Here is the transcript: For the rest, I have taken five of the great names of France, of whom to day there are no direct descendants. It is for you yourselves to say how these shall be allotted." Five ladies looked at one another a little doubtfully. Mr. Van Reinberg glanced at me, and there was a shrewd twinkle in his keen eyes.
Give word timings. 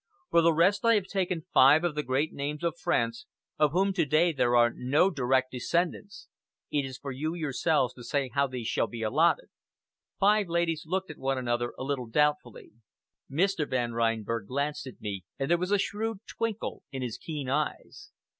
For 0.31 0.41
the 0.41 0.51
rest, 0.51 0.83
I 0.83 0.95
have 0.95 1.05
taken 1.05 1.45
five 1.53 1.83
of 1.83 1.93
the 1.93 2.01
great 2.01 2.33
names 2.33 2.63
of 2.63 2.75
France, 2.75 3.27
of 3.59 3.71
whom 3.71 3.93
to 3.93 4.03
day 4.03 4.33
there 4.33 4.55
are 4.55 4.73
no 4.75 5.11
direct 5.11 5.51
descendants. 5.51 6.27
It 6.71 6.85
is 6.85 6.97
for 6.97 7.11
you 7.11 7.35
yourselves 7.35 7.93
to 7.93 8.03
say 8.03 8.29
how 8.29 8.47
these 8.47 8.65
shall 8.65 8.87
be 8.87 9.03
allotted." 9.03 9.49
Five 10.19 10.47
ladies 10.47 10.85
looked 10.87 11.11
at 11.11 11.19
one 11.19 11.37
another 11.37 11.75
a 11.77 11.83
little 11.83 12.07
doubtfully. 12.07 12.71
Mr. 13.29 13.69
Van 13.69 13.93
Reinberg 13.93 14.47
glanced 14.47 14.87
at 14.87 14.99
me, 15.01 15.23
and 15.37 15.51
there 15.51 15.59
was 15.59 15.69
a 15.69 15.77
shrewd 15.77 16.21
twinkle 16.25 16.81
in 16.91 17.03
his 17.03 17.19
keen 17.19 17.47
eyes. 17.47 18.09